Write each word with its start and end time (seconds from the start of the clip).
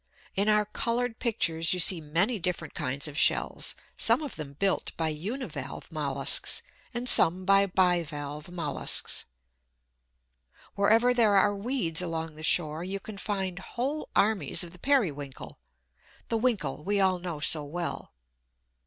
In 0.33 0.49
our 0.49 0.65
coloured 0.65 1.19
pictures 1.19 1.75
you 1.75 1.79
see 1.79 2.01
many 2.01 2.39
different 2.39 2.73
kinds 2.73 3.07
of 3.07 3.19
shells, 3.19 3.75
some 3.95 4.23
of 4.23 4.35
them 4.35 4.53
built 4.53 4.97
by 4.97 5.09
uni 5.09 5.45
valve 5.45 5.91
molluscs 5.91 6.63
and 6.91 7.07
some 7.07 7.45
by 7.45 7.67
bi 7.67 8.01
valve 8.01 8.49
molluscs. 8.49 9.25
Wherever 10.73 11.13
there 11.13 11.35
are 11.35 11.53
weeds 11.55 12.01
along 12.01 12.33
the 12.33 12.41
shore 12.41 12.83
you 12.83 12.99
can 12.99 13.19
find 13.19 13.59
whole 13.59 14.09
armies 14.15 14.63
of 14.63 14.71
the 14.71 14.79
Periwinkle 14.79 15.59
the 16.29 16.37
"Winkle" 16.39 16.83
we 16.83 16.99
all 16.99 17.19
know 17.19 17.39
so 17.39 17.63
well. 17.63 18.11